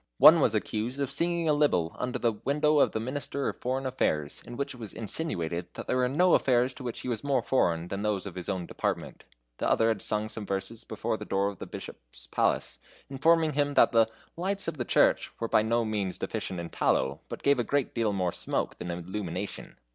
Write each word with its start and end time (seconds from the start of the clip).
One 0.17 0.39
was 0.41 0.55
accused 0.55 0.99
of 0.99 1.11
singing 1.11 1.47
a 1.47 1.53
libel 1.53 1.95
under 1.99 2.17
the 2.17 2.31
window 2.31 2.79
of 2.79 2.91
the 2.91 2.99
Minister 2.99 3.47
of 3.49 3.57
Foreign 3.57 3.85
Affairs, 3.85 4.41
in 4.47 4.57
which 4.57 4.73
it 4.73 4.79
was 4.79 4.93
insinuated 4.93 5.67
that 5.75 5.85
there 5.85 5.97
were 5.97 6.09
no 6.09 6.33
affairs 6.33 6.73
to 6.73 6.83
which 6.83 7.01
he 7.01 7.07
was 7.07 7.23
more 7.23 7.43
foreign 7.43 7.89
than 7.89 8.01
those 8.01 8.25
of 8.25 8.33
his 8.33 8.49
own 8.49 8.65
department. 8.65 9.25
The 9.59 9.69
other 9.69 9.89
had 9.89 10.01
sung 10.01 10.27
some 10.27 10.43
verses 10.43 10.83
before 10.83 11.17
the 11.17 11.25
door 11.25 11.49
of 11.49 11.59
the 11.59 11.67
Bishop's 11.67 12.25
palace, 12.25 12.79
informing 13.11 13.53
him 13.53 13.75
that 13.75 13.91
the 13.91 14.07
"lights 14.35 14.67
of 14.67 14.77
the 14.77 14.85
church" 14.85 15.29
were 15.39 15.47
by 15.47 15.61
no 15.61 15.85
means 15.85 16.17
deficient 16.17 16.59
in 16.59 16.71
tallow, 16.71 17.19
but 17.29 17.43
gave 17.43 17.59
a 17.59 17.63
great 17.63 17.93
deal 17.93 18.11
more 18.11 18.31
smoke 18.31 18.77
than 18.79 18.89
illumination. 18.89 19.75